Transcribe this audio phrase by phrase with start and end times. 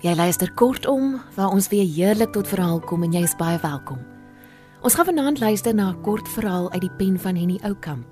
[0.00, 3.98] Jy luister kortom waar ons weer heerlik tot verhaal kom en jy is baie welkom.
[4.80, 8.06] Ons gaan vanaand luister na 'n kort verhaal uit die pen van Henny Oukamp.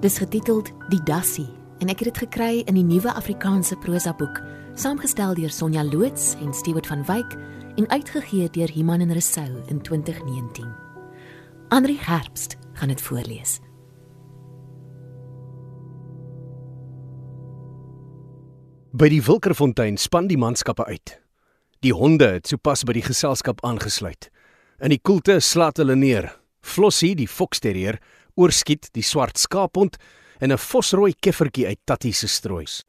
[0.00, 1.48] Dis getiteld Die Dassie
[1.80, 4.40] en ek het dit gekry in die Nuwe Afrikaanse Prosa boek,
[4.74, 7.36] saamgestel deur Sonja Loots en Stewart van Wyk
[7.76, 10.72] en uitgegee deur Iman en Resou in 2019.
[11.68, 13.60] Andri Herbst gaan dit voorlees.
[18.96, 21.25] By die Wilkerfontein span die manskappe uit.
[21.84, 24.30] Die honde het sopas by die geselskap aangesluit.
[24.80, 26.30] In die koelte slaat hulle neer.
[26.64, 28.00] Flossie, die foksterrier,
[28.36, 29.96] oorskiet die swart skaaphond
[30.40, 32.84] en 'n fosrooi keffertjie uit Tattie se stroois.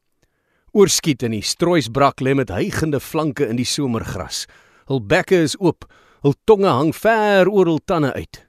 [0.72, 4.46] Oorskiet in die strooisbrak lê met hygende flanke in die somergras.
[4.86, 5.84] Hul bekke is oop,
[6.22, 8.46] hul tonge hang ver oor hul tande uit.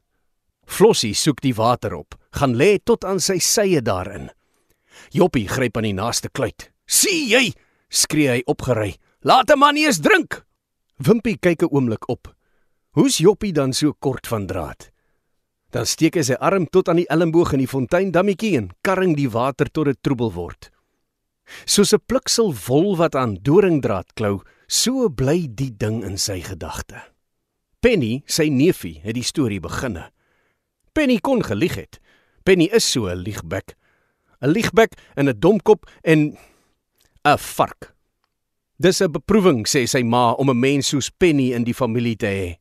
[0.66, 4.30] Flossie soek die water op, gaan lê tot aan sy sye daarin.
[5.12, 6.72] Joppie gryp aan die naaste kluit.
[6.86, 7.54] "Sien jy?"
[7.90, 8.98] skree hy opgery.
[9.22, 10.46] "Laat 'n man eers drink."
[10.98, 12.36] Wimpie kyk 'n oomblik op.
[12.92, 14.92] Hoe's Joppie dan so kort van draad?
[15.70, 19.30] Dan steek hy sy arm tot aan die elmboog in die fonteindammetjie en karring die
[19.30, 20.72] water tot dit troebel word.
[21.66, 27.04] Soos 'n pliksel wol wat aan doringdraad klou, so bly die ding in sy gedagte.
[27.80, 30.12] Penny, sy neefie, het die storie beginne.
[30.94, 32.00] Penny kon gelieg het.
[32.44, 33.76] Penny is so 'n liegbek.
[34.42, 36.38] 'n Liegbek en 'n domkop en
[37.26, 37.99] 'n vark.
[38.80, 42.26] Dis 'n beproewing, sê sy ma, om 'n mens soos Penny in die familie te
[42.26, 42.60] hê.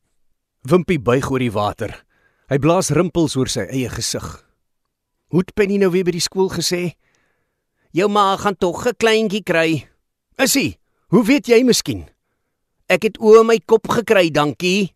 [0.66, 2.04] Wimpie buig oor die water.
[2.50, 4.44] Hy blaas rimpels oor sy eie gesig.
[5.30, 6.96] Hoe het Penny nou weer by die skool gesê?
[7.92, 9.86] Jou ma gaan tog 'n kleintjie kry.
[10.38, 10.78] Is hy?
[11.08, 12.10] Hoe weet jy miskien?
[12.88, 14.90] Ek het oë my kop gekry, dankie.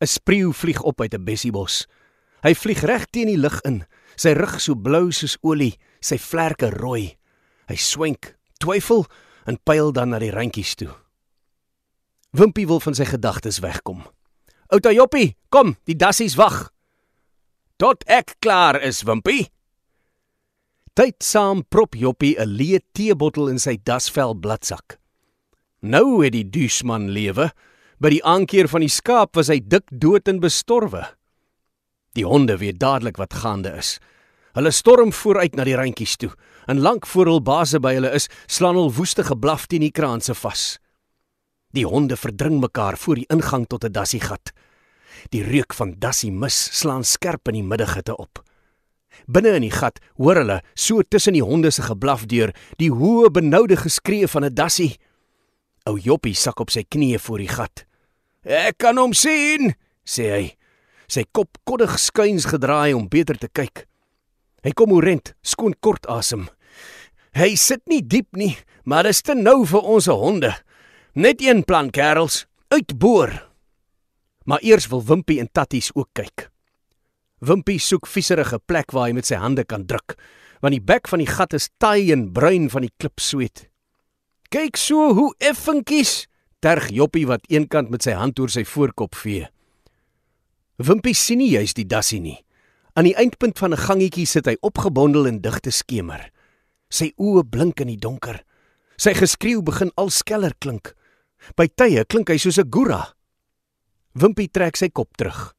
[0.00, 1.86] 'n Spreeu vlieg op uit 'n bessiebos.
[2.42, 3.84] Hy vlieg reg teen die lug in,
[4.16, 7.18] sy rug so blou soos olie, sy vlerke rooi.
[7.68, 9.06] Hy swenk twyfel
[9.48, 10.92] en pyl dan na die randjies toe.
[12.36, 14.02] Wimpie wil van sy gedagtes wegkom.
[14.68, 16.68] Outa Joppie, kom, die dassies wag.
[17.80, 19.48] Tot ek klaar is, Wimpie.
[20.98, 24.98] Tyd saam prop Joppie 'n leë teebottel in sy dasvel bladsak.
[25.80, 27.52] Nou het die duisman lewe.
[28.00, 31.06] By die aankeer van die skaap was hy dik dood en bestorwe.
[32.14, 33.98] Die honde weet dadelik wat gaande is.
[34.54, 36.30] Hulle storm vooruit na die randjies toe
[36.68, 40.34] en lank voor hul baase by hulle is, slaan hul woeste geblaf teen die kraanse
[40.36, 40.76] vas.
[41.72, 44.52] Die honde verdring mekaar voor die ingang tot 'n dassiegat.
[45.32, 48.44] Die reuk van dassie mis slaan skerp in die middaghitte op.
[49.26, 53.30] Binne in die gat hoor hulle so tussen die honde se geblaf deur die hoë
[53.30, 54.98] benoude geskree van 'n dassie.
[55.86, 57.84] Ou Joppie sak op sy knieë voor die gat.
[58.44, 59.74] "Ek kan hom sien,"
[60.04, 60.56] sê hy.
[61.08, 63.86] Sy kop koddig skuins gedraai om beter te kyk.
[64.62, 66.48] Hy kom oorent, skoon kort asem.
[67.36, 70.52] Hy sit nie diep nie, maar dit is te nou vir ons honde.
[71.14, 73.34] Net een plan, kerels, uitboor.
[74.48, 76.48] Maar eers wil Wimpie en Tatties ook kyk.
[77.44, 80.16] Wimpie soek vieserige plek waar hy met sy hande kan druk,
[80.62, 83.68] want die bek van die gat is taai en bruin van die klipsweet.
[84.50, 86.26] Kyk so hoe effenkies,
[86.64, 89.46] terg Joppie wat eenkant met sy hand oor sy voorkop vee.
[90.78, 92.38] Wimpie sien nie juis die dassie nie.
[92.98, 96.30] Aan die eindpunt van 'n gangetjie sit hy opgebondel in digte skemer.
[96.88, 98.40] Sy oë blink in die donker.
[98.98, 100.94] Sy geskreeu begin al skeller klink.
[101.56, 103.14] By tye klink hy soos 'n gura.
[104.14, 105.54] Wimpie trek sy kop terug.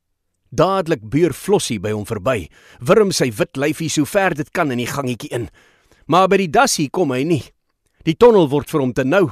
[0.51, 2.50] Dadelik buur Flossie by hom verby,
[2.81, 5.50] wurm sy wit lyfie so ver dit kan in die gangetjie in.
[6.07, 7.44] Maar by die dassie kom hy nie.
[8.03, 9.29] Die tonnel word vir hom te nou.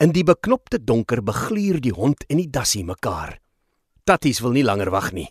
[0.00, 3.38] In die beknopte donker begluur die hond en die dassie mekaar.
[4.04, 5.28] Tatties wil nie langer wag nie.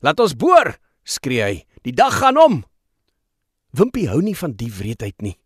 [0.00, 1.66] "Laat ons boor!" skree hy.
[1.84, 2.64] "Die dag gaan om."
[3.72, 5.36] Wimpie hou nie van die wreedheid nie.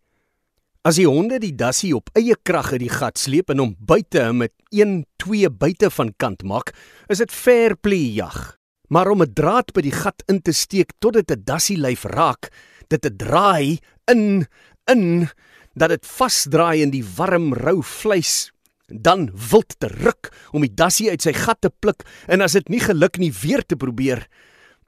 [0.87, 4.23] As die honde die dassie op eie krag uit die gat sleep en hom buite
[4.39, 6.71] met 1 2 buite van kant maak,
[7.11, 8.55] is dit fair play jag.
[8.87, 12.05] Maar om 'n draad by die gat in te steek tot dit 'n dassie lyf
[12.05, 12.53] raak,
[12.87, 14.47] dit te draai in
[14.87, 15.29] in
[15.75, 18.53] dat dit vasdraai in die warm rou vleis,
[18.87, 22.69] dan wild te ruk om die dassie uit sy gat te pluk en as dit
[22.69, 24.29] nie geluk nie weer te probeer.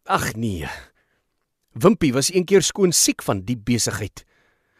[0.06, 0.68] Ag nee.
[1.74, 4.27] Wimpie was eendag skoon siek van die besigheid.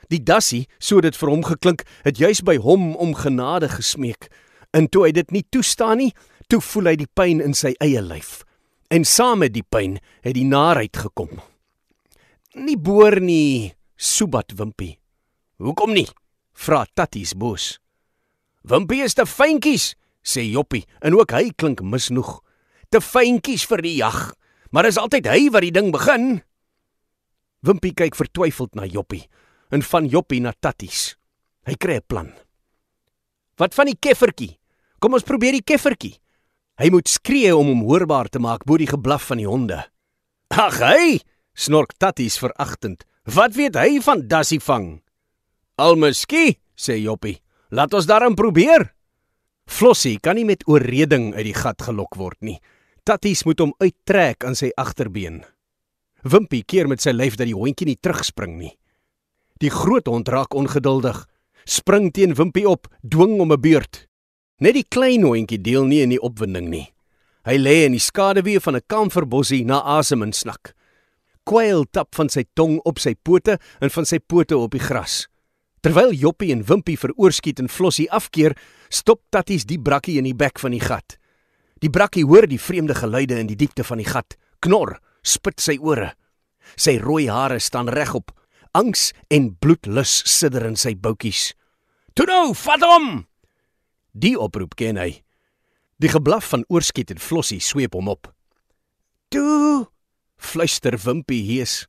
[0.08, 4.30] Die dassie, so dit vir hom geklink, het juis by hom om genade gesmeek.
[4.72, 6.12] En toe hy dit nie toestaan nie,
[6.48, 8.40] toe voel hy die pyn in sy eie lyf.
[8.88, 11.42] En saam met die pyn het die naarheid gekom.
[12.56, 14.96] Nie boor nie, Subat Wimpie.
[15.60, 16.08] Hoekom nie?
[16.58, 17.76] vra Tatties boos.
[18.66, 19.92] Wimpie is te fyntjies,
[20.24, 22.38] sê Joppie, en ook hy klink misnoeg.
[22.90, 24.32] Te fyntjies vir die jag,
[24.72, 26.40] maar is altyd hy wat die ding begin.
[27.62, 29.26] Wimpie kyk vertwyfeld na Joppie
[29.70, 31.16] en van Joppie na Tatties.
[31.66, 32.32] Hy kry 'n plan.
[33.56, 34.58] Wat van die keffertjie?
[34.98, 36.18] Kom ons probeer die keffertjie.
[36.78, 39.84] Hy moet skree om hom hoorbaar te maak bo die geblaf van die honde.
[40.48, 41.18] Ag hy,
[41.54, 43.04] snork Tatties veragtend.
[43.24, 45.02] Wat weet hy van dassie vang?
[45.76, 47.40] Almiskie, sê Joppie.
[47.70, 48.94] Laat ons daarom probeer.
[49.68, 52.56] Flossie kan nie met oorreding uit die gat gelok word nie.
[53.04, 55.42] Tatties moet hom uittrek aan sy agterbeen.
[56.24, 58.77] Wimpie keer met sy lyf dat die hondjie nie terugspring nie.
[59.58, 61.24] Die groot hond raak ongeduldig,
[61.66, 64.06] spring teen Wimpie op, dwing hom 'n beurt.
[64.60, 66.92] Net die klein hondjie deel nie in die opwinding nie.
[67.44, 70.74] Hy lê in die skaduwee van 'n kamferbossie na asem en snak.
[71.44, 75.26] Kwyl tap van sy tong op sy pote en van sy pote op die gras.
[75.80, 78.56] Terwyl Joppie en Wimpie veroorskiet en Flossie afkeer,
[78.90, 81.18] stop Tatties die brakkie in die bek van die gat.
[81.80, 85.78] Die brakkie hoor die vreemde geluide in die diepte van die gat, knor, spit sy
[85.78, 86.14] ore.
[86.76, 88.32] Sy rooi hare staan regop.
[88.72, 91.54] Angs en bloedlus sidder in sy boutjies.
[92.14, 93.26] "Toe nou, vat hom!"
[94.12, 95.22] Die oproep ken hy.
[95.98, 98.34] Die geblaf van oorskiet en Flossie sweep hom op.
[99.30, 99.86] "Toe!"
[100.38, 101.86] fluister Wimpie hees.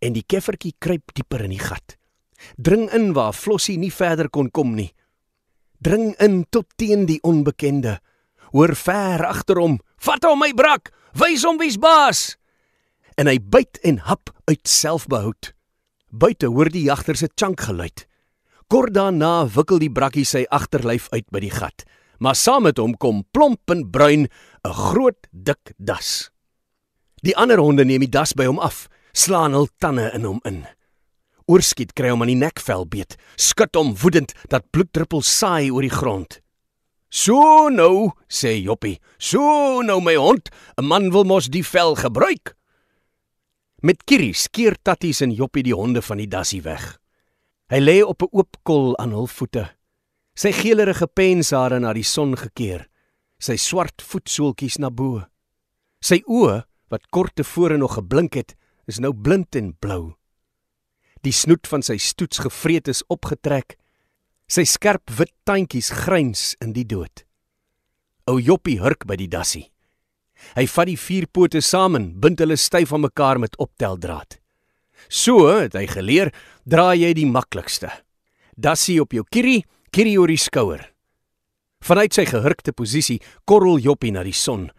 [0.00, 1.96] En die keffertjie kruip dieper in die gat
[2.54, 4.92] dring in waar Flossie nie verder kon kom nie.
[5.82, 7.98] Dring in tot teen die onbekende.
[8.52, 12.36] Hoor ver agter hom, vat hom my brak, wys hom wie's baas.
[13.16, 15.52] En hy byt en hap uit selfbehoud.
[16.10, 18.06] Buite hoor die jagter se chunk geluid.
[18.68, 21.84] Kort daarna wikkel die brakkie sy agterlyf uit by die gat,
[22.18, 24.28] maar saam met hom kom plomp en bruin
[24.64, 26.30] 'n groot dik das.
[27.22, 30.66] Die ander honde neem die das by hom af, slaan hul tande in hom in
[31.46, 35.94] oorskiet kry hom aan die nekvel beet, skud hom woedend dat bloeddruppels saai oor die
[35.94, 36.40] grond.
[37.10, 38.98] "So nou," sê Joppie.
[39.18, 42.54] "So nou my hond, 'n man wil mos die vel gebruik."
[43.86, 46.96] Met Kiri skeer Tatties en Joppie die honde van die dassie weg.
[47.70, 49.70] Hy lê op 'n oop kol aan hul voete.
[50.34, 52.88] Sy geelerige penshare na die son gekeer,
[53.38, 55.22] sy swart voetsoeltjies na bo.
[56.02, 58.56] Sy oë, wat kort tevore nog geblink het,
[58.88, 60.16] is nou blind en blou.
[61.22, 63.78] Die snoet van sy stoets gevreet is opgetrek.
[64.48, 67.24] Sy skerp wit tandjies gryns in die dood.
[68.26, 69.70] Ou Joppie hurk by die dassie.
[70.56, 74.38] Hy vat die vier pote saam en bind hulle styf aan mekaar met opteldraad.
[75.08, 76.32] So, het hy geleer,
[76.64, 77.90] draai jy die maklikste.
[78.56, 80.82] Dassie op jou kierie, kierie oor die skouer.
[81.84, 84.70] Vanuit sy gehurkte posisie korrel Joppie na die son.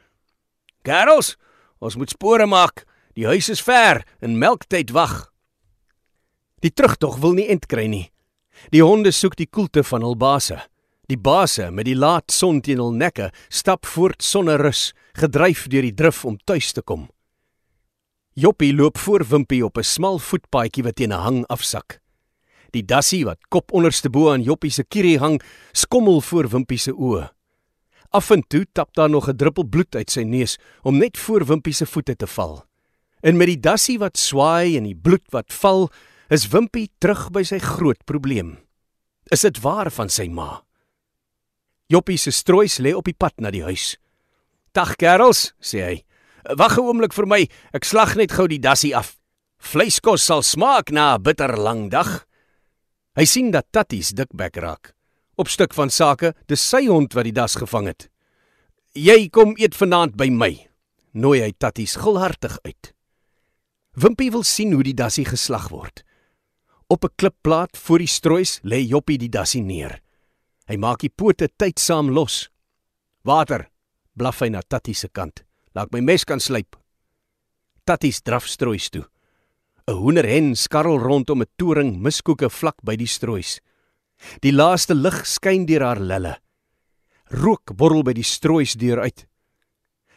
[0.83, 1.38] "Kerels,
[1.80, 2.86] ons moet spore maak.
[3.15, 5.31] Die huis is ver en melktyd wag."
[6.62, 8.12] Die terugtog wil nie end kry nie.
[8.71, 10.57] Die honde soek die koelte van hul baase.
[11.07, 15.81] Die baase met die laat son teen hul nekke stap voort sonder rus, gedryf deur
[15.81, 17.08] die drif om tuis te kom.
[18.38, 22.00] Joppie loop voor Wimpie op 'n smal voetpaadjie wat teen 'n hang afsak.
[22.72, 25.42] Die dassie wat kop onderste bo aan Joppie se kierie hang,
[25.72, 27.30] skommel voor Wimpie se oë.
[28.10, 31.45] Af en toe tap daar nog 'n druppel bloed uit sy neus om net voor
[31.45, 32.66] Wimpie se voete te val.
[33.21, 35.90] En met die dassie wat swaai en die bloed wat val,
[36.30, 38.57] is Wimpie terug by sy groot probleem.
[39.31, 40.64] Is dit waar van sy ma?
[41.88, 43.97] Joppie se stroois lê op die pad na die huis.
[44.78, 45.96] "Dag kerels," sê hy.
[46.54, 47.42] "Wag 'n oomblik vir my,
[47.74, 49.18] ek slag net gou die dassie af.
[49.57, 52.28] Vleiskos sal smaak na 'n bitter lang dag."
[53.18, 54.94] Hy sien dat Tatties dikbek raak.
[55.36, 58.10] Op stuk van sake, dis sy hond wat die das gevang het.
[58.94, 60.68] "Jy kom eet vanaand by my,"
[61.14, 62.94] nooi hy Tatties gulhartig uit.
[63.96, 66.04] Wimpie wil sien hoe die dassie geslag word.
[66.88, 70.02] Op 'n klipplaat voor die stroois lê Joppie die dassie neer.
[70.68, 72.50] Hy maak die pote tydsaam los.
[73.24, 73.69] "Water!"
[74.18, 75.44] Blaf hy na Tattie se kant.
[75.76, 76.76] "Laat my mes kan slyp."
[77.86, 79.06] Tattie draf stroois toe.
[79.88, 83.62] 'n Hoenderhen skarrel rondom 'n toring miskoeke vlak by die stroois.
[84.42, 86.38] Die laaste lig skyn deur haar lelle.
[87.31, 89.28] Rook borrel by die stroois deur uit.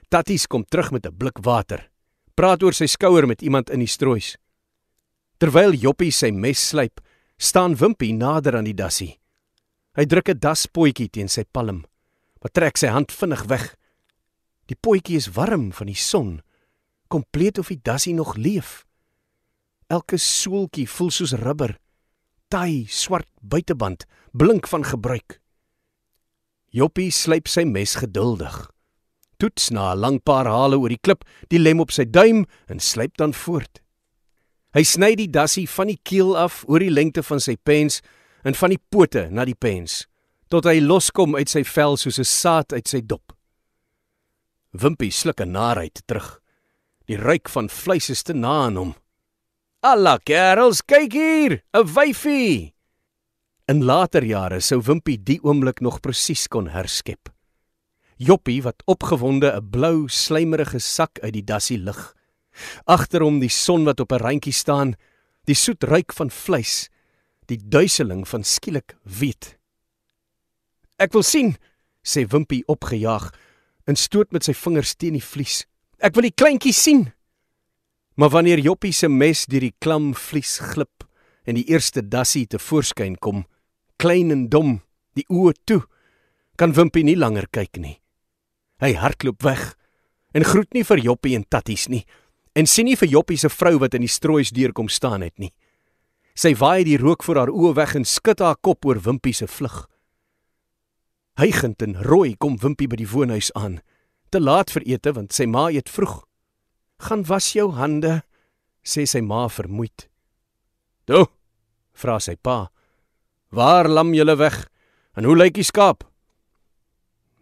[0.08, 1.90] Tattie kom terug met 'n blik water.
[2.34, 4.36] Praat oor sy skouer met iemand in die stroois.
[5.38, 7.00] Terwyl Joppie sy mes slyp,
[7.38, 9.20] staan Wimpie nader aan die dassie.
[9.96, 11.84] Hy druk 'n daspotjie teen sy palm,
[12.42, 13.76] maar trek sy hand vinnig weg.
[14.70, 16.38] Die potjie is warm van die son,
[17.10, 18.84] kompleet of die dassie nog leef.
[19.90, 21.74] Elke soeltjie voel soos rubber,
[22.54, 25.40] taai, swart buiteband, blink van gebruik.
[26.70, 28.70] Joppie slyp sy mes geduldig.
[29.42, 32.78] Toets na 'n lang paar hale oor die klip, die lem op sy duim en
[32.78, 33.82] slyp dan voort.
[34.72, 38.02] Hy sny die dassie van die keel af oor die lengte van sy pens
[38.44, 40.06] en van die pote na die pens
[40.48, 43.32] tot hy loskom uit sy vel soos 'n saad uit sy dop.
[44.72, 46.40] Wimpie sluk 'n naarheid terug.
[47.06, 48.94] Die ruik van vleis is te na aan hom.
[49.82, 52.74] "Alla kerels, kyk hier, 'n wyfie."
[53.66, 57.28] In later jare sou Wimpie die oomblik nog presies kon herskep.
[58.16, 62.14] Joppie wat opgewonde 'n blou slijmerige sak uit die dassie lig.
[62.84, 64.94] Agter hom die son wat op 'n randjie staan,
[65.44, 66.88] die soet ruik van vleis,
[67.46, 69.58] die duiseling van skielik weet.
[70.98, 71.56] Ek wil sien,
[72.02, 73.32] sê Wimpie opgejaag
[73.86, 75.64] en stoot met sy vingers teen die vlies.
[76.00, 77.08] Ek wil die kleintjie sien.
[78.16, 81.04] Maar wanneer Joppie se mes deur die klam vlies glip
[81.48, 83.44] en die eerste dassie te voorskyn kom,
[84.00, 84.78] klein en dom,
[85.16, 85.80] die oë toe,
[86.60, 87.96] kan Wimpie nie langer kyk nie.
[88.84, 89.74] Hy hardloop weg
[90.36, 92.04] en groet nie vir Joppie en Tatties nie
[92.58, 95.52] en sien nie vir Joppie se vrou wat in die stroois deurkom staan het nie.
[96.34, 99.48] Sy waai die rook voor haar oë weg en skud haar kop oor Wimpie se
[99.48, 99.86] vlug.
[101.40, 103.78] Hygend en rooi kom Wimpie by die woonhuis aan.
[104.28, 106.26] Te laat vir ete want sy ma eet vroeg.
[107.00, 108.20] "Gaan was jou hande,"
[108.84, 110.08] sê sy ma vermoeid.
[111.06, 111.26] "Toe,"
[111.94, 112.70] vra sy pa.
[113.48, 114.68] "Waar lam julle weg?
[115.16, 116.04] En hoe lyk die skaap?"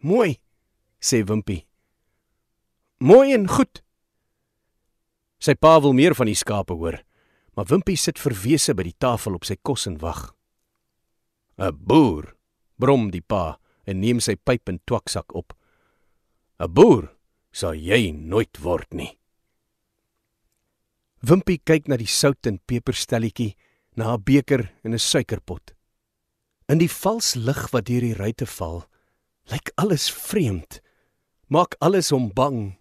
[0.01, 0.39] "Mooi,"
[1.01, 1.67] sê Wimpie.
[3.01, 3.83] "Mooi en goed."
[5.41, 7.03] Sy pa wil meer van die skape hoor,
[7.57, 10.37] maar Wimpie sit verwese by die tafel op sy kos en wag.
[11.59, 12.37] "’n Boer,"
[12.79, 15.55] brom die pa en neem sy pyp en twaksak op.
[16.61, 17.09] 'n Boer
[17.53, 19.13] sal jy nooit word nie.
[21.25, 23.57] Wimpie kyk na die sout en peperstelletjie,
[23.97, 25.75] na 'n beker en 'n suikerpot.
[26.69, 28.85] In die vals lig wat deur die ruitte val,
[29.51, 30.81] lyk alles vreemd.
[31.49, 32.77] Maak alles hom bang.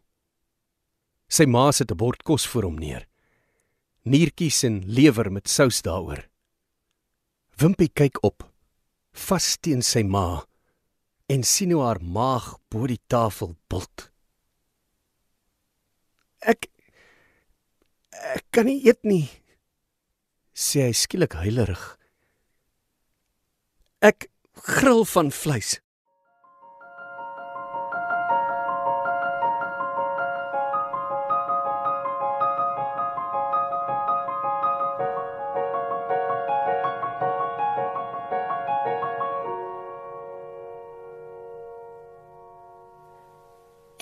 [1.29, 3.07] Sy ma sit 'n bord kos voor hom neer.
[4.03, 6.27] Niertjies en lewer met sous daaroor.
[7.57, 8.43] Wimpie kyk op,
[9.11, 10.45] vas teen sy ma
[11.27, 14.09] en sien hoe haar maag bo die tafel bult.
[16.39, 16.69] Ek
[18.17, 19.27] ek kan nie eet nie,
[20.57, 21.83] sê hy skielik huilerig.
[24.01, 24.29] Ek
[24.77, 25.77] gril van vleis.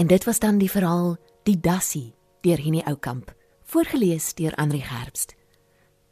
[0.06, 3.32] En dit was dan die verhaal Die Dassie deur Henny Oukamp,
[3.64, 5.34] voorgeles deur Andri Gerbst.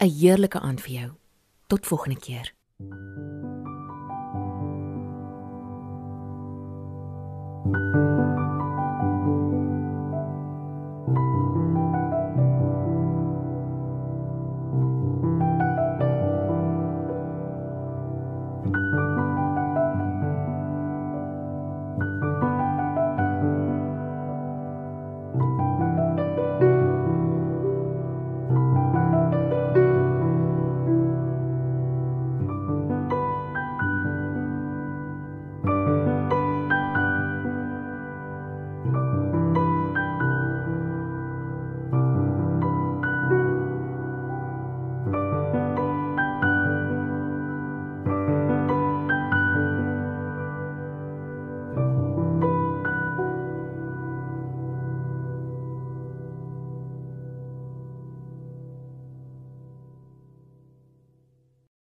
[0.01, 1.11] 'n Heerlike aand vir jou.
[1.67, 2.53] Tot volgende keer.